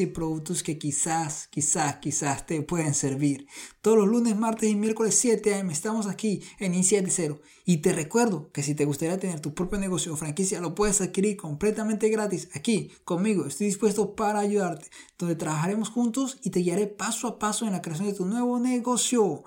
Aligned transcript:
y 0.00 0.06
productos 0.06 0.62
que 0.62 0.78
quizás, 0.78 1.48
quizás, 1.48 1.96
quizás 1.96 2.46
te 2.46 2.62
pueden 2.62 2.94
servir. 2.94 3.46
Todos 3.82 3.98
los 3.98 4.08
lunes, 4.08 4.36
martes 4.36 4.70
y 4.70 4.74
miércoles 4.74 5.14
7 5.16 5.54
am 5.54 5.70
estamos 5.70 6.06
aquí 6.06 6.42
en 6.58 6.74
Inicia 6.74 7.02
de 7.02 7.10
Cero. 7.10 7.40
Y 7.64 7.78
te 7.78 7.92
recuerdo 7.92 8.50
que 8.52 8.62
si 8.62 8.74
te 8.74 8.84
gustaría 8.84 9.18
tener 9.18 9.40
tu 9.40 9.54
propio 9.54 9.78
negocio 9.78 10.12
o 10.12 10.16
franquicia, 10.16 10.60
lo 10.60 10.74
puedes 10.74 11.00
adquirir 11.00 11.36
completamente 11.36 12.08
gratis 12.08 12.48
aquí 12.54 12.90
conmigo. 13.04 13.46
Estoy 13.46 13.66
dispuesto 13.66 14.14
para 14.14 14.40
ayudarte, 14.40 14.88
donde 15.18 15.36
trabajaremos 15.36 15.90
juntos 15.90 16.38
y 16.42 16.50
te 16.50 16.60
guiaré 16.60 16.86
paso 16.86 17.28
a 17.28 17.38
paso 17.38 17.66
en 17.66 17.72
la 17.72 17.82
creación 17.82 18.08
de 18.08 18.14
tu 18.14 18.26
nuevo 18.26 18.58
negocio. 18.58 19.44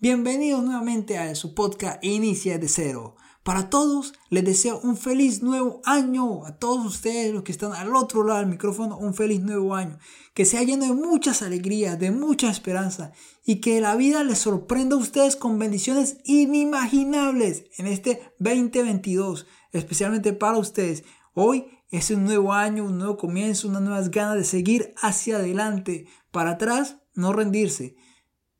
Bienvenidos 0.00 0.62
nuevamente 0.62 1.18
a 1.18 1.34
su 1.34 1.54
podcast 1.54 2.02
Inicia 2.04 2.58
de 2.58 2.68
Cero. 2.68 3.16
Para 3.44 3.68
todos, 3.68 4.14
les 4.30 4.42
deseo 4.42 4.80
un 4.82 4.96
feliz 4.96 5.42
nuevo 5.42 5.82
año. 5.84 6.46
A 6.46 6.56
todos 6.56 6.86
ustedes, 6.86 7.30
los 7.34 7.42
que 7.42 7.52
están 7.52 7.74
al 7.74 7.94
otro 7.94 8.24
lado 8.24 8.40
del 8.40 8.48
micrófono, 8.48 8.96
un 8.96 9.12
feliz 9.12 9.42
nuevo 9.42 9.74
año. 9.74 9.98
Que 10.32 10.46
sea 10.46 10.62
lleno 10.62 10.86
de 10.86 10.94
muchas 10.94 11.42
alegrías, 11.42 11.98
de 11.98 12.10
mucha 12.10 12.50
esperanza. 12.50 13.12
Y 13.44 13.56
que 13.56 13.82
la 13.82 13.96
vida 13.96 14.24
les 14.24 14.38
sorprenda 14.38 14.96
a 14.96 14.98
ustedes 14.98 15.36
con 15.36 15.58
bendiciones 15.58 16.16
inimaginables 16.24 17.66
en 17.76 17.86
este 17.86 18.22
2022. 18.38 19.46
Especialmente 19.72 20.32
para 20.32 20.56
ustedes. 20.56 21.04
Hoy 21.34 21.66
es 21.90 22.10
un 22.10 22.24
nuevo 22.24 22.54
año, 22.54 22.86
un 22.86 22.96
nuevo 22.96 23.18
comienzo, 23.18 23.68
unas 23.68 23.82
nuevas 23.82 24.10
ganas 24.10 24.36
de 24.36 24.44
seguir 24.44 24.94
hacia 25.02 25.36
adelante. 25.36 26.06
Para 26.30 26.52
atrás, 26.52 26.96
no 27.12 27.34
rendirse. 27.34 27.94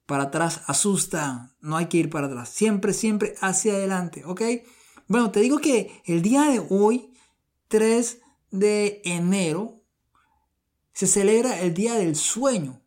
Para 0.06 0.24
atrás 0.24 0.62
asusta, 0.66 1.54
no 1.60 1.76
hay 1.76 1.86
que 1.86 1.96
ir 1.96 2.10
para 2.10 2.26
atrás, 2.26 2.50
siempre, 2.50 2.92
siempre 2.92 3.34
hacia 3.40 3.72
adelante, 3.72 4.22
¿ok? 4.24 4.42
Bueno, 5.08 5.30
te 5.30 5.40
digo 5.40 5.58
que 5.58 6.02
el 6.04 6.22
día 6.22 6.42
de 6.44 6.64
hoy, 6.68 7.12
3 7.68 8.18
de 8.50 9.02
enero, 9.04 9.82
se 10.92 11.06
celebra 11.06 11.60
el 11.60 11.74
Día 11.74 11.94
del 11.94 12.16
Sueño. 12.16 12.80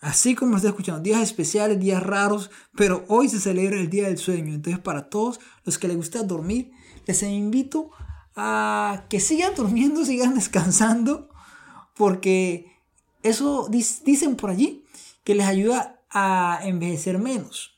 Así 0.00 0.34
como 0.34 0.56
estoy 0.56 0.70
escuchando, 0.70 1.02
días 1.02 1.20
especiales, 1.20 1.78
días 1.78 2.02
raros, 2.02 2.50
pero 2.74 3.04
hoy 3.08 3.28
se 3.28 3.40
celebra 3.40 3.78
el 3.78 3.90
Día 3.90 4.08
del 4.08 4.18
Sueño. 4.18 4.54
Entonces, 4.54 4.80
para 4.82 5.08
todos 5.08 5.40
los 5.64 5.78
que 5.78 5.88
les 5.88 5.96
gusta 5.96 6.22
dormir, 6.22 6.72
les 7.06 7.22
invito 7.22 7.90
a 8.34 9.04
que 9.08 9.20
sigan 9.20 9.54
durmiendo, 9.54 10.04
sigan 10.06 10.34
descansando, 10.34 11.28
porque 11.94 12.72
eso 13.22 13.68
dicen 13.68 14.36
por 14.36 14.50
allí, 14.50 14.84
que 15.24 15.34
les 15.34 15.46
ayuda 15.46 15.91
a 16.12 16.60
envejecer 16.62 17.18
menos. 17.18 17.72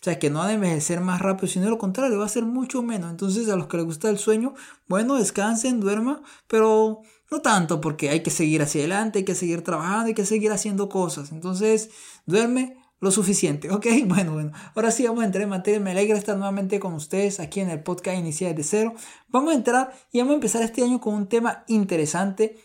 O 0.00 0.04
sea, 0.04 0.18
que 0.18 0.30
no 0.30 0.40
a 0.40 0.50
envejecer 0.50 1.02
más 1.02 1.20
rápido, 1.20 1.46
sino 1.46 1.68
lo 1.68 1.76
contrario, 1.76 2.18
va 2.18 2.24
a 2.24 2.28
ser 2.28 2.44
mucho 2.44 2.82
menos. 2.82 3.10
Entonces, 3.10 3.50
a 3.50 3.56
los 3.56 3.66
que 3.66 3.76
les 3.76 3.84
gusta 3.84 4.08
el 4.08 4.18
sueño, 4.18 4.54
bueno, 4.88 5.16
descansen, 5.16 5.78
duerman, 5.78 6.22
pero 6.46 7.02
no 7.30 7.42
tanto, 7.42 7.82
porque 7.82 8.08
hay 8.08 8.22
que 8.22 8.30
seguir 8.30 8.62
hacia 8.62 8.80
adelante, 8.80 9.18
hay 9.18 9.24
que 9.26 9.34
seguir 9.34 9.62
trabajando, 9.62 10.06
hay 10.06 10.14
que 10.14 10.24
seguir 10.24 10.52
haciendo 10.52 10.88
cosas. 10.88 11.32
Entonces, 11.32 11.90
duerme 12.24 12.78
lo 12.98 13.10
suficiente, 13.10 13.70
¿ok? 13.74 13.86
Bueno, 14.06 14.32
bueno, 14.32 14.52
ahora 14.74 14.90
sí 14.90 15.06
vamos 15.06 15.22
a 15.22 15.26
entrar 15.26 15.42
en 15.42 15.50
materia. 15.50 15.80
Me 15.80 15.90
alegra 15.90 16.16
estar 16.16 16.36
nuevamente 16.38 16.80
con 16.80 16.94
ustedes 16.94 17.38
aquí 17.38 17.60
en 17.60 17.68
el 17.68 17.82
podcast 17.82 18.16
Inicial 18.16 18.54
de 18.54 18.64
Cero. 18.64 18.94
Vamos 19.28 19.52
a 19.52 19.56
entrar 19.56 19.92
y 20.12 20.18
vamos 20.20 20.32
a 20.32 20.36
empezar 20.36 20.62
este 20.62 20.82
año 20.82 20.98
con 20.98 21.12
un 21.12 21.28
tema 21.28 21.64
interesante 21.68 22.56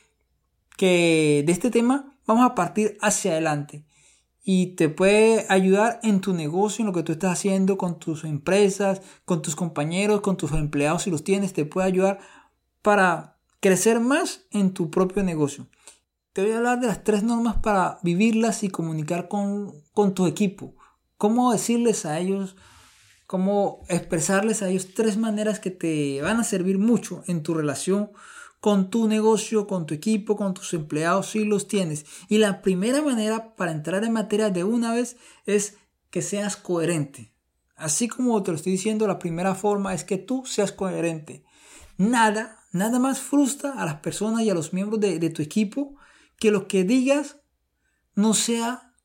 que 0.77 1.43
de 1.45 1.51
este 1.51 1.69
tema 1.69 2.17
vamos 2.25 2.49
a 2.49 2.55
partir 2.55 2.97
hacia 3.01 3.31
adelante 3.31 3.83
y 4.47 4.75
te 4.75 4.89
puede 4.89 5.47
ayudar 5.49 5.99
en 6.03 6.21
tu 6.21 6.31
negocio, 6.35 6.83
en 6.83 6.87
lo 6.87 6.93
que 6.93 7.01
tú 7.01 7.13
estás 7.13 7.31
haciendo 7.31 7.79
con 7.79 7.97
tus 7.97 8.23
empresas, 8.23 9.01
con 9.25 9.41
tus 9.41 9.55
compañeros, 9.55 10.21
con 10.21 10.37
tus 10.37 10.51
empleados 10.51 11.01
si 11.01 11.11
los 11.11 11.23
tienes, 11.23 11.51
te 11.51 11.65
puede 11.65 11.87
ayudar 11.87 12.19
para 12.83 13.39
crecer 13.59 13.99
más 13.99 14.41
en 14.51 14.71
tu 14.71 14.91
propio 14.91 15.23
negocio. 15.23 15.67
Te 16.31 16.43
voy 16.43 16.51
a 16.51 16.57
hablar 16.57 16.79
de 16.79 16.85
las 16.85 17.03
tres 17.03 17.23
normas 17.23 17.55
para 17.57 17.97
vivirlas 18.03 18.63
y 18.63 18.69
comunicar 18.69 19.27
con, 19.27 19.73
con 19.93 20.13
tu 20.13 20.27
equipo. 20.27 20.75
Cómo 21.17 21.51
decirles 21.51 22.05
a 22.05 22.19
ellos, 22.19 22.55
cómo 23.25 23.81
expresarles 23.89 24.61
a 24.61 24.69
ellos 24.69 24.93
tres 24.93 25.17
maneras 25.17 25.59
que 25.59 25.71
te 25.71 26.21
van 26.21 26.39
a 26.39 26.43
servir 26.43 26.77
mucho 26.77 27.23
en 27.25 27.41
tu 27.41 27.55
relación 27.55 28.11
con 28.65 28.89
tu 28.89 29.07
negocio, 29.07 29.67
con 29.67 29.85
tu 29.85 29.93
equipo, 29.93 30.35
con 30.35 30.55
tus 30.55 30.73
empleados, 30.73 31.29
si 31.29 31.45
los 31.45 31.67
tienes. 31.67 32.07
Y 32.29 32.39
la 32.39 32.63
primera 32.63 33.03
manera 33.03 33.55
para 33.55 33.71
entrar 33.71 34.03
en 34.03 34.11
materia 34.11 34.49
de 34.49 34.63
una 34.63 34.91
vez 34.91 35.17
es 35.45 35.77
que 36.09 36.23
seas 36.23 36.57
coherente. 36.57 37.31
Así 37.75 38.07
como 38.07 38.41
te 38.41 38.49
lo 38.49 38.57
estoy 38.57 38.71
diciendo, 38.71 39.05
la 39.05 39.19
primera 39.19 39.53
forma 39.53 39.93
es 39.93 40.03
que 40.03 40.17
tú 40.17 40.47
seas 40.47 40.71
coherente. 40.71 41.43
Nada, 41.97 42.57
nada 42.71 42.97
más 42.97 43.19
frustra 43.19 43.73
a 43.73 43.85
las 43.85 43.99
personas 43.99 44.41
y 44.41 44.49
a 44.49 44.55
los 44.55 44.73
miembros 44.73 44.99
de, 44.99 45.19
de 45.19 45.29
tu 45.29 45.43
equipo 45.43 45.97
que 46.39 46.49
lo 46.49 46.67
que 46.67 46.83
digas 46.83 47.37
no 48.15 48.33
sea 48.33 48.95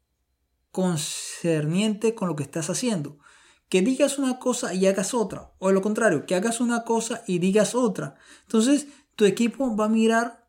concerniente 0.71 2.15
con 2.15 2.29
lo 2.29 2.35
que 2.35 2.45
estás 2.45 2.71
haciendo. 2.71 3.19
Que 3.69 3.83
digas 3.83 4.19
una 4.19 4.39
cosa 4.39 4.73
y 4.73 4.87
hagas 4.87 5.13
otra. 5.13 5.53
O 5.59 5.71
lo 5.71 5.83
contrario, 5.83 6.25
que 6.25 6.35
hagas 6.35 6.63
una 6.63 6.83
cosa 6.83 7.23
y 7.27 7.41
digas 7.41 7.75
otra. 7.75 8.17
Entonces, 8.47 8.89
tu 9.21 9.27
equipo 9.27 9.77
va 9.77 9.85
a 9.85 9.89
mirar 9.91 10.49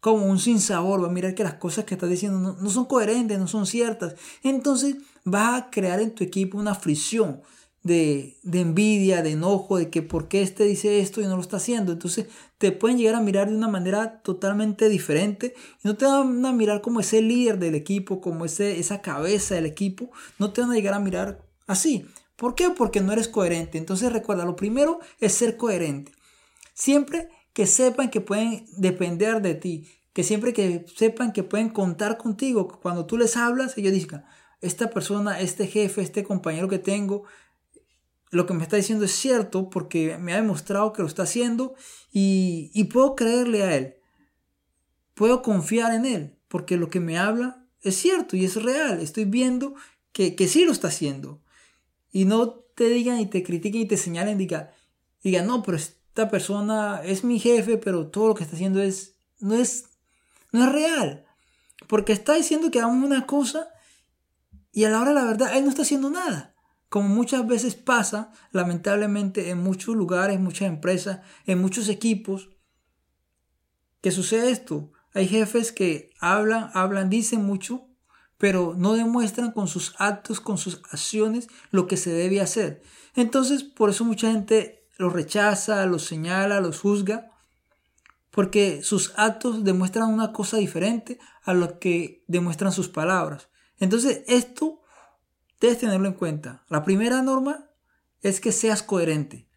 como 0.00 0.24
un 0.24 0.38
sinsabor, 0.38 1.02
va 1.02 1.08
a 1.08 1.12
mirar 1.12 1.34
que 1.34 1.44
las 1.44 1.56
cosas 1.56 1.84
que 1.84 1.92
estás 1.92 2.08
diciendo 2.08 2.56
no, 2.58 2.70
son 2.70 2.86
coherentes, 2.86 3.38
no 3.38 3.46
son 3.46 3.66
ciertas. 3.66 4.14
Entonces 4.42 4.96
vas 5.24 5.60
a 5.60 5.68
crear 5.68 6.00
en 6.00 6.14
tu 6.14 6.24
equipo 6.24 6.56
una 6.56 6.74
fricción 6.74 7.42
de, 7.82 8.38
envidia, 8.50 9.20
de 9.20 9.32
enojo, 9.32 9.76
de 9.76 9.90
que 9.90 10.00
por 10.00 10.26
qué 10.26 10.40
este 10.40 10.64
dice 10.64 11.00
esto 11.00 11.20
y 11.20 11.26
no 11.26 11.36
lo 11.36 11.42
está 11.42 11.58
haciendo. 11.58 11.92
Entonces 11.92 12.28
te 12.56 12.72
pueden 12.72 12.96
llegar 12.96 13.14
a 13.14 13.20
mirar 13.20 13.50
de 13.50 13.56
una 13.56 13.68
manera 13.68 14.22
totalmente 14.22 14.88
diferente 14.88 15.54
y 15.84 15.86
no 15.86 15.94
te 15.98 16.06
van 16.06 16.46
a 16.46 16.52
mirar 16.54 16.80
como 16.80 17.00
ese 17.00 17.20
líder 17.20 17.58
del 17.58 17.74
equipo, 17.74 18.22
como 18.22 18.46
ese, 18.46 18.80
esa 18.80 19.02
cabeza 19.02 19.54
del 19.54 19.66
equipo. 19.66 20.10
No 20.38 20.50
te 20.54 20.62
van 20.62 20.70
a 20.70 20.76
llegar 20.76 20.94
a 20.94 20.98
mirar 20.98 21.44
así. 21.66 22.06
¿Por 22.36 22.54
qué? 22.54 22.70
Porque 22.70 23.02
no 23.02 23.12
eres 23.12 23.28
coherente. 23.28 23.76
Entonces 23.76 24.10
recuerda, 24.10 24.46
lo 24.46 24.56
primero 24.56 24.98
es 25.20 25.34
ser 25.34 25.58
coherente. 25.58 26.12
Siempre 26.72 27.28
que 27.52 27.66
sepan 27.66 28.10
que 28.10 28.20
pueden 28.20 28.66
depender 28.76 29.42
de 29.42 29.54
ti, 29.54 29.88
que 30.12 30.24
siempre 30.24 30.52
que 30.52 30.84
sepan 30.96 31.32
que 31.32 31.42
pueden 31.42 31.68
contar 31.68 32.18
contigo, 32.18 32.68
cuando 32.80 33.06
tú 33.06 33.18
les 33.18 33.36
hablas, 33.36 33.76
ellos 33.78 33.92
dicen, 33.92 34.24
esta 34.60 34.90
persona, 34.90 35.40
este 35.40 35.66
jefe, 35.66 36.02
este 36.02 36.24
compañero 36.24 36.68
que 36.68 36.78
tengo, 36.78 37.24
lo 38.30 38.46
que 38.46 38.54
me 38.54 38.62
está 38.62 38.76
diciendo 38.76 39.04
es 39.04 39.12
cierto 39.12 39.70
porque 39.70 40.18
me 40.18 40.32
ha 40.32 40.36
demostrado 40.36 40.92
que 40.92 41.02
lo 41.02 41.08
está 41.08 41.22
haciendo 41.22 41.74
y, 42.12 42.70
y 42.74 42.84
puedo 42.84 43.14
creerle 43.14 43.62
a 43.62 43.76
él, 43.76 43.94
puedo 45.14 45.42
confiar 45.42 45.94
en 45.94 46.04
él, 46.04 46.36
porque 46.48 46.76
lo 46.76 46.90
que 46.90 47.00
me 47.00 47.18
habla 47.18 47.66
es 47.82 47.96
cierto 47.96 48.36
y 48.36 48.44
es 48.44 48.62
real, 48.62 49.00
estoy 49.00 49.24
viendo 49.24 49.74
que, 50.12 50.34
que 50.34 50.48
sí 50.48 50.64
lo 50.64 50.72
está 50.72 50.88
haciendo. 50.88 51.42
Y 52.10 52.24
no 52.24 52.50
te 52.50 52.88
digan 52.88 53.20
y 53.20 53.26
te 53.26 53.42
critiquen 53.42 53.82
y 53.82 53.86
te 53.86 53.96
señalen, 53.96 54.38
digan, 54.38 54.70
digan 55.22 55.46
no, 55.46 55.62
pero 55.62 55.78
esta 56.18 56.32
persona 56.32 57.00
es 57.04 57.22
mi 57.22 57.38
jefe, 57.38 57.78
pero 57.78 58.08
todo 58.08 58.26
lo 58.26 58.34
que 58.34 58.42
está 58.42 58.56
haciendo 58.56 58.82
es, 58.82 59.20
no 59.38 59.54
es, 59.54 59.84
no 60.50 60.64
es 60.64 60.72
real. 60.72 61.24
Porque 61.86 62.12
está 62.12 62.34
diciendo 62.34 62.72
que 62.72 62.80
hagamos 62.80 63.04
una 63.04 63.24
cosa 63.24 63.68
y 64.72 64.82
a 64.82 64.90
la 64.90 65.00
hora 65.00 65.10
de 65.10 65.14
la 65.14 65.24
verdad 65.24 65.56
él 65.56 65.62
no 65.62 65.70
está 65.70 65.82
haciendo 65.82 66.10
nada. 66.10 66.56
Como 66.88 67.08
muchas 67.08 67.46
veces 67.46 67.76
pasa, 67.76 68.32
lamentablemente, 68.50 69.50
en 69.50 69.58
muchos 69.58 69.94
lugares, 69.94 70.40
muchas 70.40 70.66
empresas, 70.66 71.20
en 71.46 71.60
muchos 71.60 71.88
equipos, 71.88 72.50
que 74.00 74.10
sucede 74.10 74.50
esto. 74.50 74.90
Hay 75.14 75.28
jefes 75.28 75.70
que 75.70 76.10
hablan, 76.18 76.70
hablan, 76.74 77.10
dicen 77.10 77.44
mucho, 77.44 77.86
pero 78.38 78.74
no 78.76 78.94
demuestran 78.94 79.52
con 79.52 79.68
sus 79.68 79.94
actos, 79.98 80.40
con 80.40 80.58
sus 80.58 80.82
acciones, 80.90 81.46
lo 81.70 81.86
que 81.86 81.96
se 81.96 82.10
debe 82.10 82.40
hacer. 82.40 82.82
Entonces, 83.14 83.62
por 83.62 83.90
eso 83.90 84.04
mucha 84.04 84.32
gente 84.32 84.77
los 84.98 85.12
rechaza, 85.12 85.86
los 85.86 86.04
señala, 86.04 86.60
los 86.60 86.80
juzga, 86.80 87.30
porque 88.30 88.82
sus 88.82 89.14
actos 89.16 89.64
demuestran 89.64 90.12
una 90.12 90.32
cosa 90.32 90.58
diferente 90.58 91.18
a 91.42 91.54
lo 91.54 91.78
que 91.78 92.24
demuestran 92.26 92.72
sus 92.72 92.88
palabras. 92.88 93.48
Entonces, 93.78 94.24
esto 94.26 94.82
debes 95.60 95.78
tenerlo 95.78 96.08
en 96.08 96.14
cuenta. 96.14 96.64
La 96.68 96.84
primera 96.84 97.22
norma 97.22 97.70
es 98.20 98.40
que 98.40 98.52
seas 98.52 98.82
coherente. 98.82 99.48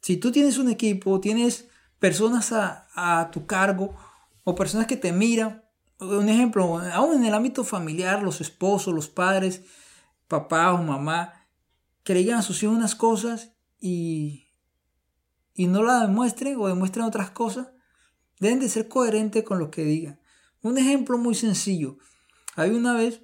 Si 0.00 0.16
tú 0.16 0.32
tienes 0.32 0.58
un 0.58 0.70
equipo, 0.70 1.20
tienes 1.20 1.68
personas 1.98 2.52
a, 2.52 3.30
tu 3.32 3.46
cargo 3.46 3.96
o 4.44 4.54
personas 4.54 4.86
que 4.86 4.96
te 4.96 5.12
miran, 5.12 5.64
un 5.98 6.28
ejemplo, 6.28 6.78
aún 6.78 7.16
en 7.16 7.24
el 7.24 7.34
ámbito 7.34 7.64
familiar, 7.64 8.22
los 8.22 8.40
esposos, 8.40 8.94
los 8.94 9.08
padres, 9.08 9.62
papá 10.28 10.72
o 10.72 10.82
mamá, 10.82 11.48
que 12.02 12.14
le 12.14 12.20
digan 12.20 12.38
a 12.38 12.42
sus 12.42 12.62
hijos 12.62 12.76
unas 12.76 12.94
cosas 12.94 13.55
y, 13.78 14.48
y 15.54 15.66
no 15.66 15.82
la 15.82 16.00
demuestren 16.00 16.56
o 16.58 16.68
demuestren 16.68 17.04
otras 17.04 17.30
cosas, 17.30 17.68
deben 18.40 18.60
de 18.60 18.68
ser 18.68 18.88
coherentes 18.88 19.44
con 19.44 19.58
lo 19.58 19.70
que 19.70 19.84
digan. 19.84 20.20
Un 20.62 20.78
ejemplo 20.78 21.18
muy 21.18 21.34
sencillo. 21.34 21.98
Hay 22.54 22.70
una 22.70 22.94
vez 22.94 23.22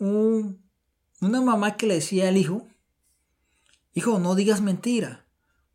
una 0.00 1.40
mamá 1.42 1.76
que 1.76 1.86
le 1.86 1.94
decía 1.94 2.28
al 2.28 2.36
hijo, 2.36 2.66
hijo, 3.94 4.18
no 4.18 4.34
digas 4.34 4.60
mentira, 4.60 5.26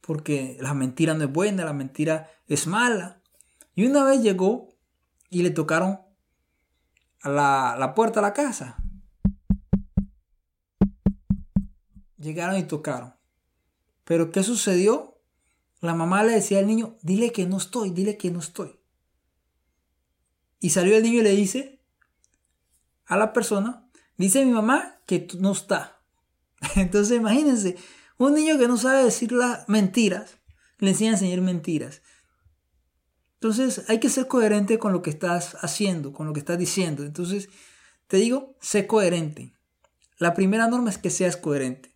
porque 0.02 0.58
la 0.62 0.74
mentira 0.74 1.14
no 1.14 1.26
es 1.26 1.32
buena, 1.32 1.66
la 1.66 1.74
mentira 1.74 2.30
es 2.48 2.68
mala. 2.68 3.22
Y 3.76 3.86
una 3.86 4.04
vez 4.04 4.22
llegó 4.22 4.70
y 5.30 5.44
le 5.44 5.50
tocaron 5.50 6.00
a 7.22 7.30
la, 7.30 7.76
la 7.78 7.94
puerta 7.94 8.20
de 8.20 8.28
la 8.28 8.34
casa. 8.34 8.78
Llegaron 12.18 12.58
y 12.58 12.64
tocaron. 12.64 13.14
Pero 14.04 14.32
¿qué 14.32 14.44
sucedió? 14.44 15.22
La 15.80 15.94
mamá 15.94 16.24
le 16.24 16.34
decía 16.34 16.60
al 16.60 16.68
niño, 16.68 16.98
dile 17.02 17.32
que 17.32 17.46
no 17.46 17.58
estoy, 17.58 17.92
dile 17.92 18.18
que 18.18 18.32
no 18.32 18.40
estoy. 18.40 18.80
Y 20.60 20.70
salió 20.70 20.96
el 20.96 21.04
niño 21.04 21.20
y 21.20 21.24
le 21.24 21.36
dice 21.36 21.82
a 23.06 23.18
la 23.18 23.34
persona, 23.34 23.90
dice 24.18 24.46
mi 24.46 24.52
mamá 24.52 25.02
que 25.06 25.28
no 25.40 25.52
está. 25.52 26.02
Entonces 26.76 27.18
imagínense, 27.18 27.76
un 28.18 28.36
niño 28.36 28.58
que 28.58 28.68
no 28.68 28.78
sabe 28.78 29.04
decir 29.04 29.32
las 29.32 29.68
mentiras, 29.68 30.38
le 30.80 30.92
enseña 30.92 31.12
a 31.12 31.14
enseñar 31.16 31.42
mentiras. 31.42 32.02
Entonces 33.36 33.84
hay 33.90 34.00
que 34.00 34.10
ser 34.10 34.28
coherente 34.28 34.80
con 34.80 34.94
lo 34.94 35.02
que 35.02 35.10
estás 35.10 35.58
haciendo, 35.62 36.14
con 36.14 36.28
lo 36.28 36.34
que 36.34 36.40
estás 36.40 36.58
diciendo. 36.58 37.04
Entonces 37.04 37.50
te 38.08 38.18
digo, 38.18 38.56
sé 38.62 38.88
coherente. 38.88 39.54
La 40.18 40.34
primera 40.34 40.68
norma 40.68 40.90
es 40.90 40.98
que 40.98 41.10
seas 41.10 41.36
coherente. 41.36 41.93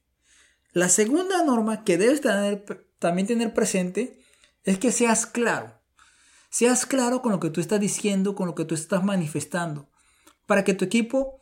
La 0.78 0.90
segunda 0.90 1.44
norma 1.44 1.84
que 1.84 1.98
debes 1.98 2.22
tener, 2.22 2.64
también 3.00 3.26
tener 3.26 3.52
presente 3.52 4.22
es 4.64 4.78
que 4.78 4.92
seas 4.92 5.26
claro. 5.26 5.74
Seas 6.52 6.86
claro 6.86 7.24
con 7.24 7.32
lo 7.32 7.40
que 7.40 7.50
tú 7.50 7.62
estás 7.62 7.80
diciendo, 7.80 8.36
con 8.36 8.46
lo 8.46 8.54
que 8.54 8.64
tú 8.64 8.76
estás 8.76 9.04
manifestando, 9.04 9.90
para 10.46 10.64
que 10.64 10.76
tu 10.76 10.86
equipo 10.86 11.42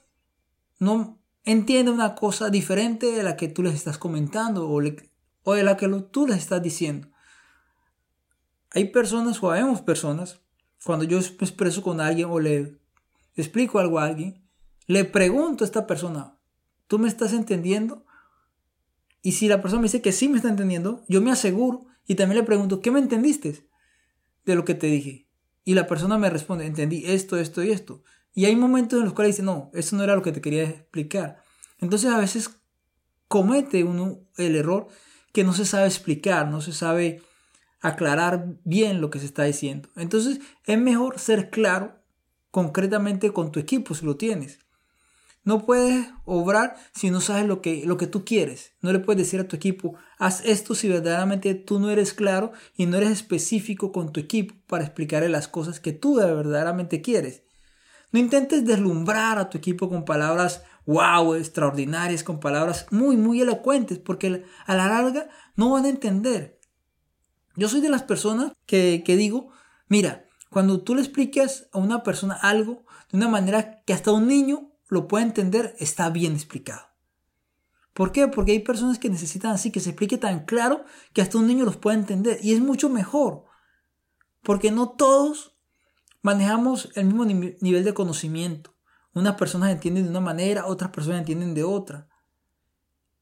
no 0.79 1.19
entienda 1.43 1.91
una 1.91 2.15
cosa 2.15 2.49
diferente 2.49 3.07
de 3.07 3.23
la 3.23 3.35
que 3.35 3.49
tú 3.49 3.61
les 3.61 3.73
estás 3.73 3.97
comentando 3.97 4.69
o, 4.69 4.81
o 5.43 5.53
de 5.53 5.63
la 5.63 5.75
que 5.75 5.89
tú 6.09 6.27
les 6.27 6.38
estás 6.38 6.63
diciendo. 6.63 7.09
Hay 8.71 8.85
personas 8.85 9.43
o 9.43 9.51
habemos 9.51 9.81
personas, 9.81 10.39
cuando 10.81 11.03
yo 11.03 11.19
me 11.19 11.25
expreso 11.25 11.83
con 11.83 11.99
alguien 11.99 12.29
o 12.31 12.39
le 12.39 12.79
explico 13.35 13.79
algo 13.79 13.99
a 13.99 14.05
alguien, 14.05 14.47
le 14.88 15.03
pregunto 15.03 15.65
a 15.65 15.67
esta 15.67 15.85
persona, 15.85 16.38
¿tú 16.88 16.99
me 16.99 17.09
estás 17.09 17.33
entendiendo? 17.33 18.05
Y 19.25 19.31
si 19.31 19.48
la 19.48 19.60
persona 19.60 19.81
me 19.81 19.88
dice 19.88 20.04
que 20.04 20.12
sí 20.12 20.30
me 20.30 20.38
está 20.38 20.50
entendiendo, 20.50 21.04
yo 21.07 21.19
me 21.19 21.31
aseguro 21.31 21.88
y 22.06 22.13
también 22.13 22.38
le 22.38 22.45
pregunto, 22.45 22.80
¿qué 22.80 22.92
me 22.92 23.00
entendiste 23.00 23.68
de 24.45 24.54
lo 24.54 24.66
que 24.66 24.75
te 24.75 24.86
dije? 24.86 25.27
Y 25.63 25.74
la 25.74 25.88
persona 25.88 26.19
me 26.19 26.30
responde, 26.30 26.68
entendí 26.68 27.01
esto, 27.07 27.39
esto 27.39 27.63
y 27.63 27.72
esto. 27.72 28.04
Y 28.36 28.45
hay 28.45 28.56
momentos 28.56 29.00
en 29.00 29.06
los 29.06 29.13
cuales 29.13 29.36
dice, 29.36 29.42
no, 29.42 29.72
eso 29.74 29.95
no 29.95 30.04
era 30.04 30.13
lo 30.13 30.22
que 30.22 30.31
te 30.31 30.42
quería 30.42 30.66
explicar. 30.66 31.42
Entonces 31.80 32.12
a 32.12 32.19
veces 32.19 32.51
comete 33.27 33.83
uno 33.83 34.19
el 34.38 34.56
error 34.56 34.89
que 35.33 35.44
no 35.44 35.54
se 35.54 35.66
sabe 35.66 35.88
explicar, 35.88 36.48
no 36.48 36.62
se 36.62 36.72
sabe 36.72 37.24
aclarar 37.81 38.60
bien 38.63 39.01
lo 39.01 39.10
que 39.10 39.18
se 39.18 39.25
está 39.25 39.42
diciendo. 39.42 39.89
Entonces 39.95 40.39
es 40.66 40.77
mejor 40.77 41.18
ser 41.18 41.50
claro 41.50 42.00
concretamente 42.51 43.33
con 43.33 43.51
tu 43.51 43.60
equipo 43.60 43.95
si 43.95 44.06
lo 44.06 44.18
tienes. 44.18 44.60
No 45.45 45.65
puedes 45.65 46.07
obrar 46.25 46.75
si 46.94 47.12
no 47.12 47.21
sabes 47.21 47.45
lo 47.45 47.62
que, 47.62 47.83
lo 47.86 47.97
que 47.97 48.07
tú 48.07 48.25
quieres. 48.25 48.74
No 48.81 48.92
le 48.92 49.00
puedes 49.00 49.24
decir 49.24 49.39
a 49.39 49.47
tu 49.47 49.56
equipo, 49.56 49.95
haz 50.18 50.44
esto 50.44 50.75
si 50.75 50.89
verdaderamente 50.89 51.53
tú 51.53 51.80
no 51.80 51.92
eres 51.92 52.13
claro 52.13 52.51
y 52.75 52.88
no 52.88 52.97
eres 52.97 53.12
específico 53.12 53.92
con 53.92 54.12
tu 54.12 54.19
equipo 54.19 54.56
para 54.68 54.83
explicarle 54.83 55.30
las 55.30 55.47
cosas 55.47 55.80
que 55.80 55.94
tú 55.94 56.15
verdaderamente 56.15 57.01
quieres. 57.01 57.44
No 58.12 58.19
intentes 58.19 58.65
deslumbrar 58.65 59.38
a 59.38 59.50
tu 59.50 59.57
equipo 59.57 59.88
con 59.88 60.03
palabras 60.03 60.63
wow, 60.86 61.36
extraordinarias, 61.36 62.24
con 62.24 62.39
palabras 62.39 62.88
muy, 62.91 63.18
muy 63.18 63.41
elocuentes, 63.41 64.00
porque 64.00 64.45
a 64.65 64.75
la 64.75 64.88
larga 64.88 65.30
no 65.56 65.71
van 65.71 65.86
a 65.86 65.89
entender. 65.89 66.59
Yo 67.56 67.69
soy 67.69 67.81
de 67.81 67.89
las 67.89 68.03
personas 68.03 68.51
que, 68.65 69.01
digo, 69.06 69.51
mira, 69.88 70.25
cuando 70.50 70.81
tú 70.81 70.95
le 70.95 71.01
expliques 71.01 71.69
a 71.71 71.77
una 71.77 72.03
persona 72.03 72.36
algo 72.36 72.86
de 73.12 73.18
una 73.18 73.30
manera 73.30 73.83
que 73.86 73.94
hasta 73.94 74.12
un 74.12 74.27
niño 74.27 74.71
lo 74.87 75.07
pueda 75.07 75.25
entender, 75.25 75.75
está 75.79 76.09
bien 76.09 76.33
explicado. 76.33 76.87
¿Por 77.93 78.11
qué? 78.11 78.27
Porque 78.27 78.51
hay 78.51 78.59
personas 78.59 78.99
que 78.99 79.09
necesitan 79.09 79.51
así, 79.51 79.71
que 79.71 79.79
se 79.79 79.91
explique 79.91 80.17
tan 80.17 80.45
claro 80.45 80.83
que 81.13 81.21
hasta 81.21 81.37
un 81.37 81.47
niño 81.47 81.63
los 81.63 81.77
pueda 81.77 81.97
entender. 81.97 82.39
Y 82.43 82.53
es 82.53 82.59
mucho 82.59 82.89
mejor. 82.89 83.45
Porque 84.43 84.69
no 84.69 84.89
todos 84.89 85.55
manejamos 86.21 86.91
el 86.95 87.05
mismo 87.05 87.23
nivel 87.25 87.85
de 87.85 87.93
conocimiento. 87.93 88.75
Unas 89.13 89.35
personas 89.35 89.71
entienden 89.71 90.03
de 90.03 90.09
una 90.09 90.19
manera, 90.19 90.65
otras 90.65 90.91
personas 90.91 91.19
entienden 91.19 91.53
de 91.53 91.63
otra. 91.63 92.09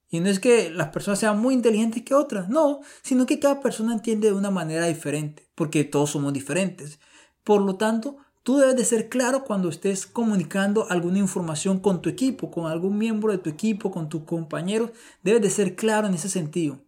Y 0.09 0.19
no 0.19 0.29
es 0.29 0.39
que 0.39 0.71
las 0.71 0.89
personas 0.89 1.19
sean 1.19 1.39
muy 1.39 1.53
inteligentes 1.53 2.03
que 2.03 2.15
otras, 2.15 2.49
no, 2.49 2.81
sino 3.03 3.25
que 3.25 3.39
cada 3.39 3.59
persona 3.59 3.93
entiende 3.93 4.29
de 4.29 4.33
una 4.33 4.51
manera 4.51 4.85
diferente, 4.87 5.49
porque 5.53 5.83
todos 5.83 6.11
somos 6.11 6.33
diferentes. 6.33 6.99
Por 7.43 7.61
lo 7.61 7.77
tanto, 7.77 8.17
tú 8.43 8.57
debes 8.57 8.75
de 8.75 8.85
ser 8.85 9.09
claro 9.09 9.45
cuando 9.45 9.69
estés 9.69 10.05
comunicando 10.05 10.89
alguna 10.89 11.17
información 11.17 11.79
con 11.79 12.01
tu 12.01 12.09
equipo, 12.09 12.51
con 12.51 12.69
algún 12.69 12.97
miembro 12.97 13.31
de 13.31 13.37
tu 13.37 13.49
equipo, 13.49 13.89
con 13.89 14.09
tus 14.09 14.23
compañeros, 14.23 14.91
debes 15.23 15.41
de 15.41 15.49
ser 15.49 15.75
claro 15.75 16.07
en 16.07 16.13
ese 16.13 16.29
sentido. 16.29 16.81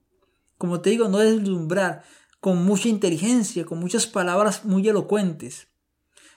Como 0.57 0.81
te 0.81 0.89
digo, 0.89 1.07
no 1.07 1.19
deslumbrar 1.19 2.03
con 2.39 2.63
mucha 2.63 2.89
inteligencia, 2.89 3.65
con 3.65 3.79
muchas 3.79 4.05
palabras 4.05 4.65
muy 4.65 4.87
elocuentes. 4.87 5.67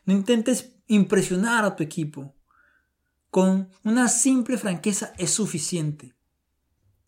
No 0.07 0.15
intentes 0.15 0.73
impresionar 0.87 1.65
a 1.65 1.77
tu 1.77 1.83
equipo. 1.83 2.35
Con 3.31 3.69
una 3.85 4.09
simple 4.09 4.57
franqueza 4.57 5.13
es 5.19 5.31
suficiente. 5.31 6.15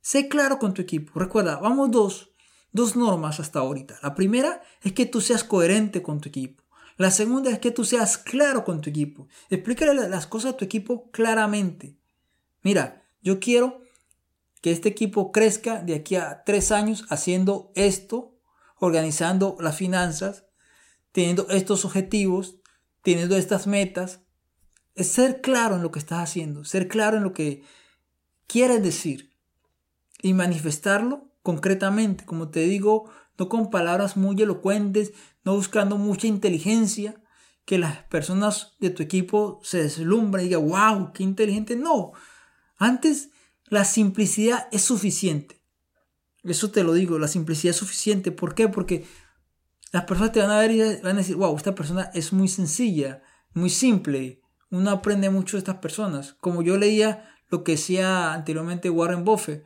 Sé 0.02 0.28
claro 0.28 0.58
con 0.58 0.74
tu 0.74 0.82
equipo. 0.82 1.18
Recuerda, 1.18 1.56
vamos 1.56 1.90
dos, 1.90 2.30
dos 2.72 2.96
normas 2.96 3.40
hasta 3.40 3.60
ahorita. 3.60 3.98
La 4.02 4.14
primera 4.14 4.62
es 4.82 4.92
que 4.92 5.06
tú 5.06 5.20
seas 5.20 5.44
coherente 5.44 6.02
con 6.02 6.20
tu 6.20 6.28
equipo. 6.28 6.62
La 7.00 7.10
segunda 7.10 7.50
es 7.50 7.60
que 7.60 7.70
tú 7.70 7.86
seas 7.86 8.18
claro 8.18 8.62
con 8.62 8.82
tu 8.82 8.90
equipo. 8.90 9.26
Explícale 9.48 10.06
las 10.10 10.26
cosas 10.26 10.52
a 10.52 10.56
tu 10.58 10.66
equipo 10.66 11.10
claramente. 11.12 11.96
Mira, 12.60 13.06
yo 13.22 13.40
quiero 13.40 13.80
que 14.60 14.70
este 14.70 14.90
equipo 14.90 15.32
crezca 15.32 15.80
de 15.80 15.94
aquí 15.94 16.16
a 16.16 16.42
tres 16.44 16.70
años 16.70 17.06
haciendo 17.08 17.72
esto, 17.74 18.36
organizando 18.76 19.56
las 19.60 19.78
finanzas, 19.78 20.44
teniendo 21.12 21.48
estos 21.48 21.86
objetivos, 21.86 22.56
teniendo 23.00 23.34
estas 23.34 23.66
metas. 23.66 24.20
Es 24.94 25.08
ser 25.08 25.40
claro 25.40 25.76
en 25.76 25.82
lo 25.82 25.92
que 25.92 26.00
estás 26.00 26.18
haciendo, 26.18 26.64
ser 26.64 26.86
claro 26.86 27.16
en 27.16 27.22
lo 27.22 27.32
que 27.32 27.62
quieres 28.46 28.82
decir 28.82 29.34
y 30.20 30.34
manifestarlo 30.34 31.30
concretamente, 31.42 32.26
como 32.26 32.50
te 32.50 32.60
digo, 32.60 33.10
no 33.38 33.48
con 33.48 33.70
palabras 33.70 34.18
muy 34.18 34.36
elocuentes, 34.42 35.14
no 35.44 35.54
buscando 35.54 35.96
mucha 35.96 36.26
inteligencia, 36.26 37.20
que 37.64 37.78
las 37.78 38.02
personas 38.04 38.74
de 38.80 38.90
tu 38.90 39.02
equipo 39.02 39.60
se 39.62 39.82
deslumbren 39.82 40.44
y 40.44 40.48
digan, 40.48 40.68
wow, 40.68 41.12
qué 41.12 41.22
inteligente. 41.22 41.76
No, 41.76 42.12
antes 42.76 43.30
la 43.66 43.84
simplicidad 43.84 44.68
es 44.72 44.82
suficiente. 44.82 45.62
Eso 46.42 46.70
te 46.70 46.82
lo 46.82 46.94
digo, 46.94 47.18
la 47.18 47.28
simplicidad 47.28 47.70
es 47.70 47.76
suficiente. 47.76 48.32
¿Por 48.32 48.54
qué? 48.54 48.68
Porque 48.68 49.06
las 49.92 50.04
personas 50.04 50.32
te 50.32 50.40
van 50.40 50.50
a 50.50 50.58
ver 50.58 50.70
y 50.70 50.80
van 51.00 51.14
a 51.16 51.18
decir, 51.18 51.36
wow, 51.36 51.56
esta 51.56 51.74
persona 51.74 52.10
es 52.14 52.32
muy 52.32 52.48
sencilla, 52.48 53.22
muy 53.52 53.70
simple. 53.70 54.40
Uno 54.70 54.90
aprende 54.90 55.30
mucho 55.30 55.56
de 55.56 55.60
estas 55.60 55.76
personas. 55.76 56.34
Como 56.40 56.62
yo 56.62 56.76
leía 56.76 57.28
lo 57.48 57.62
que 57.62 57.72
decía 57.72 58.32
anteriormente 58.32 58.90
Warren 58.90 59.24
Buffett. 59.24 59.64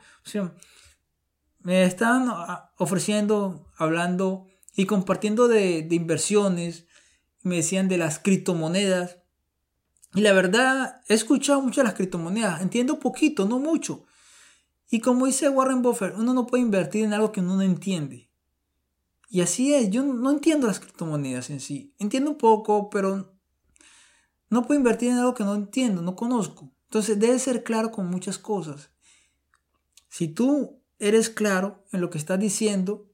Me 1.61 1.85
están 1.85 2.29
ofreciendo, 2.77 3.71
hablando 3.79 4.47
y 4.77 4.87
compartiendo 4.87 5.49
de, 5.49 5.87
inversiones. 5.91 6.87
Me 7.43 7.57
decían 7.57 7.89
de 7.89 7.99
las 7.99 8.19
criptomonedas. 8.19 9.19
Y 10.15 10.21
la 10.21 10.33
verdad, 10.33 11.03
he 11.09 11.15
escuchado 11.15 11.61
mucho 11.61 11.81
de 11.81 11.85
las 11.85 11.95
criptomonedas. 11.95 12.63
Entiendo 12.63 12.99
poquito, 12.99 13.47
no 13.47 13.59
mucho. 13.59 14.05
Y 14.91 15.01
como 15.01 15.27
dice 15.27 15.49
Warren 15.49 15.83
Buffett, 15.83 16.15
uno 16.17 16.35
no 16.35 16.47
puede 16.47 16.63
invertir 16.63 17.05
en 17.05 17.15
algo 17.15 17.33
que 17.33 17.41
uno 17.41 17.57
no 17.57 17.63
entiende. 17.63 18.31
Y 19.29 19.41
así 19.41 19.75
es, 19.75 19.91
yo 19.91 20.05
no 20.05 20.31
entiendo 20.31 20.67
las 20.67 20.79
criptomonedas 20.79 21.51
en 21.51 21.61
sí. 21.61 21.95
Entiendo 21.99 22.31
un 22.31 22.39
poco, 22.39 22.89
pero 22.91 23.37
no 24.49 24.63
puedo 24.63 24.79
invertir 24.79 25.11
en 25.11 25.19
algo 25.19 25.35
que 25.35 25.45
no 25.45 25.55
entiendo, 25.55 26.03
no 26.03 26.15
conozco. 26.15 26.73
Entonces 26.85 27.19
debes 27.19 27.43
ser 27.43 27.65
claro 27.65 27.91
con 27.91 28.09
muchas 28.09 28.39
cosas. 28.39 28.91
Si 30.09 30.29
tú 30.29 30.81
eres 31.01 31.29
claro 31.29 31.85
en 31.91 32.01
lo 32.01 32.11
que 32.11 32.19
estás 32.19 32.39
diciendo, 32.39 33.11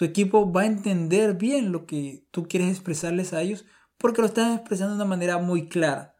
tu 0.00 0.06
equipo 0.06 0.50
va 0.50 0.62
a 0.62 0.66
entender 0.66 1.34
bien 1.34 1.72
lo 1.72 1.84
que 1.84 2.26
tú 2.30 2.48
quieres 2.48 2.70
expresarles 2.70 3.34
a 3.34 3.42
ellos 3.42 3.66
porque 3.98 4.22
lo 4.22 4.28
estás 4.28 4.56
expresando 4.56 4.94
de 4.94 5.02
una 5.02 5.04
manera 5.04 5.36
muy 5.36 5.68
clara 5.68 6.16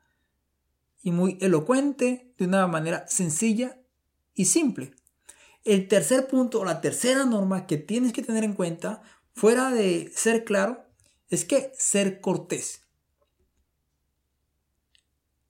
y 1.03 1.13
muy 1.13 1.39
elocuente, 1.41 2.35
de 2.37 2.45
una 2.45 2.67
manera 2.67 3.09
sencilla 3.09 3.81
y 4.35 4.45
simple. 4.45 4.91
El 5.65 5.89
tercer 5.89 6.29
punto 6.29 6.61
o 6.61 6.67
la 6.67 6.83
tercera 6.83 7.25
norma 7.25 7.67
que 7.67 7.79
tienes 7.79 8.13
que 8.13 8.21
tener 8.21 8.45
en 8.45 8.53
cuenta, 8.53 9.01
fuera 9.33 9.71
de 9.71 10.13
ser 10.15 10.45
claro, 10.45 10.85
es 11.31 11.47
que 11.47 11.73
ser 11.75 12.21
cortés. 12.21 12.83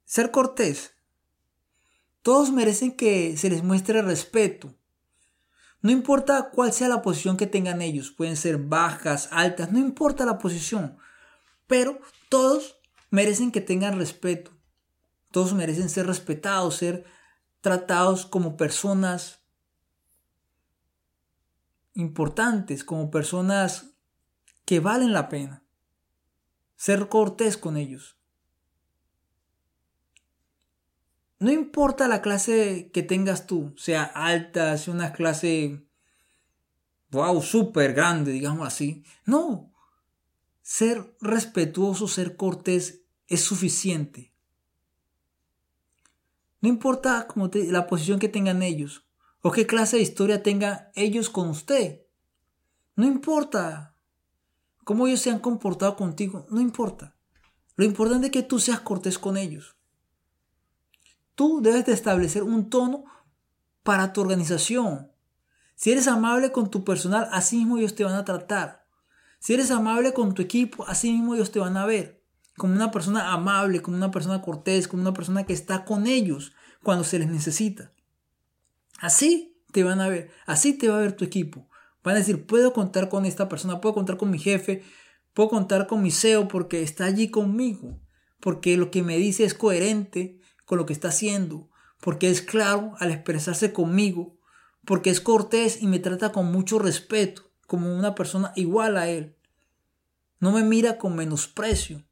Ser 0.05 0.31
cortés. 0.31 0.93
Todos 2.23 2.53
merecen 2.53 2.93
que 2.93 3.37
se 3.37 3.51
les 3.51 3.65
muestre 3.65 4.03
respeto. 4.03 4.73
No 5.83 5.91
importa 5.91 6.51
cuál 6.51 6.73
sea 6.73 6.89
la 6.89 7.03
posición 7.03 7.37
que 7.37 7.47
tengan 7.47 7.81
ellos, 7.81 8.11
pueden 8.11 8.37
ser 8.37 8.59
bajas, 8.59 9.29
altas, 9.33 9.73
no 9.73 9.79
importa 9.79 10.27
la 10.27 10.39
posición, 10.39 10.99
pero 11.67 11.99
todos 12.29 12.81
merecen 13.11 13.51
que 13.51 13.61
tengan 13.61 13.99
respeto. 13.99 14.53
Todos 15.31 15.55
merecen 15.55 15.89
ser 15.89 16.07
respetados, 16.07 16.77
ser 16.77 17.05
tratados 17.61 18.27
como 18.27 18.57
personas 18.57 19.41
importantes, 21.95 22.85
como 22.85 23.11
personas 23.11 23.95
que 24.65 24.81
valen 24.81 25.13
la 25.13 25.29
pena. 25.29 25.63
Ser 26.77 27.09
cortés 27.09 27.57
con 27.57 27.77
ellos. 27.77 28.20
No 31.41 31.51
importa 31.51 32.07
la 32.07 32.21
clase 32.21 32.91
que 32.93 33.03
tengas 33.03 33.47
tú, 33.47 33.75
sea 33.79 34.05
alta, 34.05 34.77
sea 34.77 34.93
una 34.93 35.15
clase, 35.15 35.87
wow, 37.11 37.41
súper 37.41 37.95
grande, 37.95 38.31
digamos 38.31 38.67
así. 38.67 39.05
No, 39.25 39.73
ser 40.61 41.17
respetuoso, 41.23 42.09
ser 42.09 42.37
cortés 42.37 43.05
es 43.27 43.41
suficiente. 43.41 44.35
No 46.61 46.69
importa 46.69 47.27
la 47.55 47.87
posición 47.87 48.19
que 48.19 48.29
tengan 48.29 48.63
ellos 48.63 49.07
o 49.41 49.51
qué 49.51 49.67
clase 49.67 49.97
de 49.97 50.03
historia 50.03 50.43
tengan 50.43 50.91
ellos 50.95 51.31
con 51.31 51.49
usted. 51.49 52.03
No 52.97 53.07
importa 53.07 53.97
cómo 54.85 55.07
ellos 55.07 55.21
se 55.21 55.31
han 55.31 55.39
comportado 55.39 55.97
contigo, 55.97 56.47
no 56.51 56.61
importa. 56.61 57.17
Lo 57.77 57.87
importante 57.87 58.27
es 58.27 58.33
que 58.33 58.43
tú 58.43 58.59
seas 58.59 58.81
cortés 58.81 59.19
con 59.19 59.39
ellos. 59.39 59.80
Tú 61.41 61.63
debes 61.63 61.87
de 61.87 61.95
establecer 61.95 62.43
un 62.43 62.69
tono 62.69 63.07
para 63.83 64.13
tu 64.13 64.21
organización. 64.21 65.11
Si 65.75 65.91
eres 65.91 66.07
amable 66.07 66.53
con 66.53 66.71
tu 66.71 66.85
personal, 66.85 67.31
así 67.33 67.57
mismo 67.57 67.79
ellos 67.79 67.95
te 67.95 68.05
van 68.05 68.13
a 68.13 68.27
tratar. 68.27 68.85
Si 69.39 69.55
eres 69.55 69.71
amable 69.71 70.13
con 70.13 70.35
tu 70.35 70.43
equipo, 70.43 70.85
así 70.87 71.11
mismo 71.11 71.35
ellos 71.35 71.51
te 71.51 71.59
van 71.59 71.79
a 71.79 71.87
ver. 71.87 72.23
Como 72.59 72.75
una 72.75 72.91
persona 72.91 73.33
amable, 73.33 73.81
como 73.81 73.97
una 73.97 74.11
persona 74.11 74.43
cortés, 74.43 74.87
como 74.87 75.01
una 75.01 75.15
persona 75.15 75.47
que 75.47 75.55
está 75.55 75.87
con 75.87 76.07
ellos 76.07 76.53
cuando 76.83 77.05
se 77.05 77.19
les 77.19 77.31
necesita. 77.31 77.91
Así 78.99 79.65
te 79.73 79.83
van 79.83 80.03
a 80.03 80.09
ver, 80.09 80.29
así 80.45 80.75
te 80.75 80.91
va 80.91 80.99
a 80.99 81.01
ver 81.01 81.15
tu 81.15 81.25
equipo. 81.25 81.71
Van 82.05 82.17
a 82.17 82.19
decir, 82.19 82.45
puedo 82.45 82.75
contar 82.75 83.09
con 83.09 83.25
esta 83.25 83.49
persona, 83.49 83.81
puedo 83.81 83.95
contar 83.95 84.19
con 84.19 84.31
mi 84.31 84.39
jefe, 84.39 84.83
puedo 85.33 85.49
contar 85.49 85.87
con 85.87 86.03
mi 86.03 86.11
CEO 86.11 86.49
porque 86.49 86.83
está 86.83 87.07
allí 87.07 87.31
conmigo, 87.31 87.99
porque 88.41 88.77
lo 88.77 88.91
que 88.91 89.03
me 89.03 89.17
dice 89.17 89.45
es 89.45 89.55
coherente 89.55 90.40
con 90.71 90.79
lo 90.79 90.87
que 90.87 90.93
está 90.93 91.09
haciendo, 91.09 91.69
porque 92.01 92.31
es 92.31 92.43
claro 92.43 92.95
al 93.01 93.11
expresarse 93.11 93.73
conmigo, 93.73 94.39
porque 94.85 95.11
es 95.11 95.21
cortés 95.21 95.83
y 95.83 95.89
me 95.89 95.99
trata 95.99 96.31
con 96.31 96.53
mucho 96.53 96.79
respeto, 96.79 97.51
como 97.67 97.93
una 97.93 98.15
persona 98.15 98.53
igual 98.55 98.97
a 98.97 99.09
él. 99.09 99.35
No 100.39 100.53
me 100.53 100.63
mira 100.63 100.97
con 100.97 101.17
menosprecio. 101.17 102.05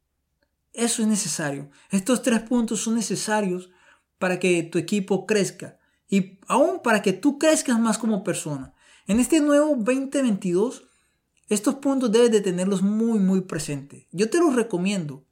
Eso 0.72 1.02
es 1.02 1.06
necesario. 1.06 1.70
Estos 1.92 2.22
tres 2.22 2.40
puntos 2.40 2.80
son 2.80 2.96
necesarios 2.96 3.70
para 4.18 4.40
que 4.40 4.64
tu 4.64 4.78
equipo 4.78 5.24
crezca 5.24 5.78
y 6.08 6.40
aún 6.48 6.82
para 6.82 7.00
que 7.00 7.12
tú 7.12 7.38
crezcas 7.38 7.78
más 7.78 7.96
como 7.96 8.24
persona. 8.24 8.74
En 9.06 9.20
este 9.20 9.38
nuevo 9.38 9.76
2022, 9.76 10.82
estos 11.48 11.76
puntos 11.76 12.10
debes 12.10 12.32
de 12.32 12.40
tenerlos 12.40 12.82
muy, 12.82 13.20
muy 13.20 13.42
presentes. 13.42 14.08
Yo 14.10 14.28
te 14.28 14.38
los 14.38 14.56
recomiendo 14.56 15.27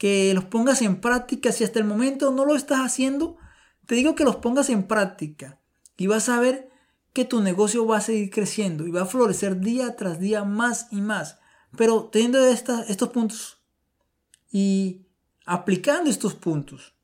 que 0.00 0.32
los 0.32 0.46
pongas 0.46 0.80
en 0.80 0.98
práctica. 0.98 1.52
Si 1.52 1.62
hasta 1.62 1.78
el 1.78 1.84
momento 1.84 2.30
no 2.30 2.46
lo 2.46 2.56
estás 2.56 2.78
haciendo, 2.78 3.36
te 3.84 3.94
digo 3.94 4.14
que 4.14 4.24
los 4.24 4.36
pongas 4.36 4.70
en 4.70 4.84
práctica 4.84 5.60
y 5.98 6.06
vas 6.06 6.30
a 6.30 6.40
ver 6.40 6.70
que 7.12 7.26
tu 7.26 7.42
negocio 7.42 7.86
va 7.86 7.98
a 7.98 8.00
seguir 8.00 8.30
creciendo 8.30 8.86
y 8.86 8.90
va 8.90 9.02
a 9.02 9.06
florecer 9.06 9.60
día 9.60 9.96
tras 9.96 10.18
día 10.18 10.42
más 10.42 10.86
y 10.90 11.02
más. 11.02 11.38
Pero 11.76 12.04
teniendo 12.04 12.42
estos 12.46 13.10
puntos 13.10 13.60
y 14.50 15.02
aplicando 15.44 16.08
estos 16.08 16.32
puntos, 16.32 16.94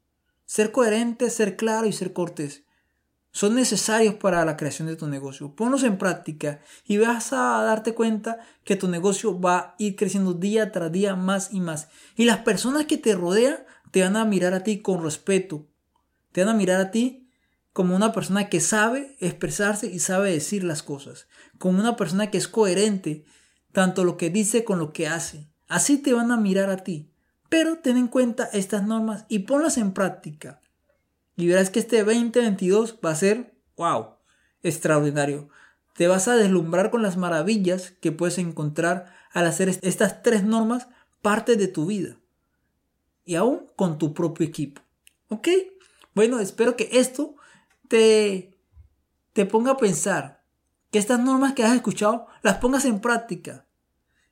ser 0.46 0.72
coherente, 0.72 1.28
ser 1.28 1.56
claro 1.58 1.86
y 1.86 1.92
ser 1.92 2.14
cortés 2.14 2.64
son 3.36 3.54
necesarios 3.54 4.14
para 4.14 4.46
la 4.46 4.56
creación 4.56 4.88
de 4.88 4.96
tu 4.96 5.08
negocio. 5.08 5.54
Ponlos 5.54 5.82
en 5.82 5.98
práctica 5.98 6.62
y 6.86 6.96
vas 6.96 7.34
a 7.34 7.62
darte 7.64 7.92
cuenta 7.92 8.38
que 8.64 8.76
tu 8.76 8.88
negocio 8.88 9.38
va 9.38 9.58
a 9.58 9.74
ir 9.76 9.94
creciendo 9.94 10.32
día 10.32 10.72
tras 10.72 10.90
día 10.90 11.16
más 11.16 11.52
y 11.52 11.60
más. 11.60 11.88
Y 12.16 12.24
las 12.24 12.38
personas 12.38 12.86
que 12.86 12.96
te 12.96 13.14
rodean 13.14 13.58
te 13.90 14.00
van 14.00 14.16
a 14.16 14.24
mirar 14.24 14.54
a 14.54 14.62
ti 14.62 14.80
con 14.80 15.04
respeto. 15.04 15.66
Te 16.32 16.46
van 16.46 16.54
a 16.54 16.56
mirar 16.56 16.80
a 16.80 16.90
ti 16.90 17.28
como 17.74 17.94
una 17.94 18.14
persona 18.14 18.48
que 18.48 18.60
sabe 18.60 19.18
expresarse 19.20 19.86
y 19.88 19.98
sabe 19.98 20.30
decir 20.30 20.64
las 20.64 20.82
cosas. 20.82 21.28
Como 21.58 21.78
una 21.78 21.94
persona 21.94 22.30
que 22.30 22.38
es 22.38 22.48
coherente, 22.48 23.26
tanto 23.70 24.04
lo 24.04 24.16
que 24.16 24.30
dice 24.30 24.64
con 24.64 24.78
lo 24.78 24.94
que 24.94 25.08
hace. 25.08 25.50
Así 25.68 25.98
te 25.98 26.14
van 26.14 26.30
a 26.30 26.38
mirar 26.38 26.70
a 26.70 26.78
ti. 26.78 27.12
Pero 27.50 27.80
ten 27.80 27.98
en 27.98 28.08
cuenta 28.08 28.48
estas 28.54 28.86
normas 28.86 29.26
y 29.28 29.40
ponlas 29.40 29.76
en 29.76 29.92
práctica. 29.92 30.62
Y 31.36 31.46
verás 31.46 31.70
que 31.70 31.80
este 31.80 32.02
2022 32.02 32.98
va 33.04 33.10
a 33.10 33.14
ser, 33.14 33.54
wow, 33.76 34.16
extraordinario. 34.62 35.50
Te 35.94 36.08
vas 36.08 36.28
a 36.28 36.36
deslumbrar 36.36 36.90
con 36.90 37.02
las 37.02 37.16
maravillas 37.16 37.92
que 38.00 38.12
puedes 38.12 38.38
encontrar 38.38 39.14
al 39.32 39.46
hacer 39.46 39.68
estas 39.82 40.22
tres 40.22 40.44
normas 40.44 40.88
parte 41.22 41.56
de 41.56 41.68
tu 41.68 41.86
vida. 41.86 42.16
Y 43.24 43.34
aún 43.34 43.66
con 43.76 43.98
tu 43.98 44.14
propio 44.14 44.46
equipo. 44.46 44.80
¿Ok? 45.28 45.48
Bueno, 46.14 46.38
espero 46.38 46.76
que 46.76 46.88
esto 46.92 47.34
te, 47.88 48.56
te 49.32 49.44
ponga 49.44 49.72
a 49.72 49.76
pensar. 49.76 50.42
Que 50.90 50.98
estas 50.98 51.20
normas 51.20 51.52
que 51.52 51.64
has 51.64 51.74
escuchado 51.74 52.26
las 52.42 52.58
pongas 52.58 52.84
en 52.84 53.00
práctica. 53.00 53.66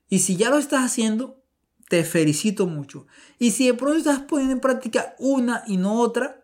Y 0.09 0.21
si 0.21 0.37
ya 0.37 0.49
lo 0.49 0.59
estás 0.59 0.85
haciendo, 0.85 1.43
te 1.89 2.05
felicito 2.05 2.67
mucho. 2.67 3.07
Y 3.39 3.51
si 3.51 3.67
de 3.67 3.75
pronto 3.75 3.99
estás 3.99 4.21
poniendo 4.21 4.55
en 4.55 4.61
práctica 4.61 5.15
una 5.19 5.65
y 5.67 5.77
no 5.77 6.01
otra, 6.01 6.44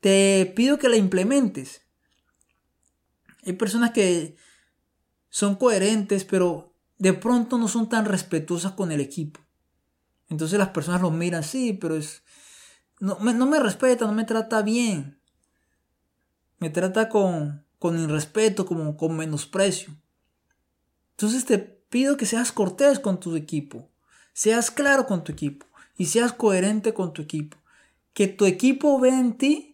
te 0.00 0.52
pido 0.54 0.78
que 0.78 0.88
la 0.88 0.96
implementes. 0.96 1.82
Hay 3.44 3.54
personas 3.54 3.92
que 3.92 4.36
son 5.30 5.56
coherentes, 5.56 6.24
pero 6.24 6.74
de 6.98 7.12
pronto 7.12 7.58
no 7.58 7.68
son 7.68 7.88
tan 7.88 8.04
respetuosas 8.04 8.72
con 8.72 8.92
el 8.92 9.00
equipo. 9.00 9.40
Entonces 10.28 10.58
las 10.58 10.70
personas 10.70 11.00
lo 11.00 11.10
miran, 11.10 11.42
sí, 11.42 11.72
pero 11.72 11.96
es... 11.96 12.22
No 13.00 13.18
me, 13.20 13.32
no 13.32 13.46
me 13.46 13.60
respeta, 13.60 14.06
no 14.06 14.12
me 14.12 14.24
trata 14.24 14.62
bien. 14.62 15.20
Me 16.58 16.68
trata 16.68 17.08
con, 17.08 17.64
con 17.78 17.98
irrespeto, 17.98 18.66
como 18.66 18.96
con 18.96 19.16
menosprecio. 19.16 19.96
Entonces 21.12 21.44
te 21.44 21.58
pido 21.58 22.16
que 22.16 22.26
seas 22.26 22.50
cortés 22.50 22.98
con 22.98 23.20
tu 23.20 23.36
equipo. 23.36 23.88
Seas 24.32 24.70
claro 24.70 25.06
con 25.06 25.22
tu 25.22 25.32
equipo. 25.32 25.66
Y 25.96 26.06
seas 26.06 26.32
coherente 26.32 26.92
con 26.92 27.12
tu 27.12 27.22
equipo. 27.22 27.56
Que 28.12 28.26
tu 28.26 28.46
equipo 28.46 28.98
vea 28.98 29.18
en 29.18 29.38
ti 29.38 29.67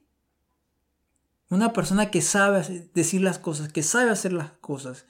una 1.51 1.73
persona 1.73 2.11
que 2.11 2.23
sabe 2.23 2.89
decir 2.95 3.21
las 3.21 3.39
cosas, 3.39 3.73
que 3.73 3.83
sabe 3.83 4.11
hacer 4.11 4.33
las 4.33 4.53
cosas. 4.53 5.07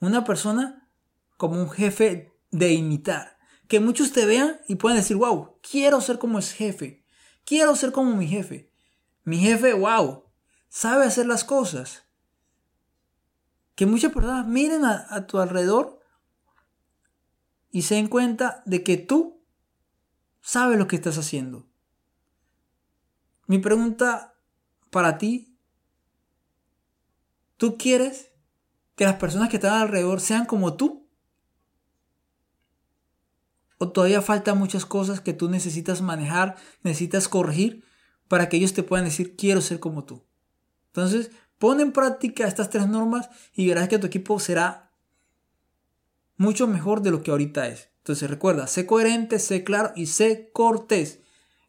Una 0.00 0.24
persona 0.24 0.88
como 1.36 1.60
un 1.60 1.70
jefe 1.70 2.32
de 2.50 2.72
imitar. 2.72 3.36
Que 3.68 3.80
muchos 3.80 4.12
te 4.12 4.26
vean 4.26 4.60
y 4.68 4.76
puedan 4.76 4.98
decir, 4.98 5.16
wow, 5.16 5.58
quiero 5.60 6.00
ser 6.00 6.18
como 6.18 6.38
ese 6.38 6.54
jefe. 6.56 7.04
Quiero 7.44 7.76
ser 7.76 7.92
como 7.92 8.16
mi 8.16 8.26
jefe. 8.26 8.72
Mi 9.24 9.38
jefe, 9.38 9.74
wow, 9.74 10.24
sabe 10.68 11.04
hacer 11.04 11.26
las 11.26 11.44
cosas. 11.44 12.04
Que 13.74 13.86
muchas 13.86 14.12
personas 14.12 14.46
miren 14.46 14.84
a, 14.84 15.06
a 15.10 15.26
tu 15.26 15.38
alrededor 15.38 16.00
y 17.70 17.82
se 17.82 17.96
den 17.96 18.08
cuenta 18.08 18.62
de 18.64 18.82
que 18.82 18.96
tú 18.96 19.44
sabes 20.40 20.78
lo 20.78 20.86
que 20.86 20.96
estás 20.96 21.18
haciendo. 21.18 21.68
Mi 23.46 23.58
pregunta 23.58 24.34
para 24.90 25.18
ti 25.18 25.55
¿Tú 27.56 27.76
quieres 27.78 28.30
que 28.94 29.04
las 29.04 29.16
personas 29.16 29.48
que 29.48 29.56
están 29.56 29.80
alrededor 29.80 30.20
sean 30.20 30.46
como 30.46 30.74
tú? 30.74 31.06
¿O 33.78 33.90
todavía 33.90 34.22
faltan 34.22 34.58
muchas 34.58 34.86
cosas 34.86 35.20
que 35.20 35.34
tú 35.34 35.50
necesitas 35.50 36.00
manejar, 36.00 36.56
necesitas 36.82 37.28
corregir 37.28 37.84
para 38.28 38.48
que 38.48 38.56
ellos 38.56 38.72
te 38.72 38.82
puedan 38.82 39.04
decir 39.04 39.36
quiero 39.36 39.60
ser 39.60 39.80
como 39.80 40.04
tú? 40.04 40.24
Entonces, 40.88 41.30
pon 41.58 41.80
en 41.80 41.92
práctica 41.92 42.46
estas 42.46 42.70
tres 42.70 42.88
normas 42.88 43.28
y 43.54 43.68
verás 43.68 43.88
que 43.88 43.98
tu 43.98 44.06
equipo 44.06 44.40
será 44.40 44.92
mucho 46.36 46.66
mejor 46.66 47.02
de 47.02 47.10
lo 47.10 47.22
que 47.22 47.30
ahorita 47.30 47.68
es. 47.68 47.90
Entonces 47.98 48.30
recuerda, 48.30 48.66
sé 48.66 48.86
coherente, 48.86 49.38
sé 49.38 49.64
claro 49.64 49.92
y 49.96 50.06
sé 50.06 50.50
cortés. 50.52 51.20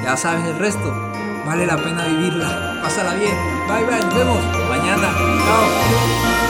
ya 0.04 0.18
sabes 0.18 0.46
el 0.46 0.60
resto. 0.60 1.13
Vale 1.46 1.66
la 1.66 1.76
pena 1.78 2.06
vivirla. 2.06 2.80
Pásala 2.82 3.16
bien. 3.16 3.36
Bye 3.68 3.86
bye. 3.86 4.00
Nos 4.00 4.16
vemos 4.16 4.44
mañana. 4.70 5.10
Chao. 5.46 6.43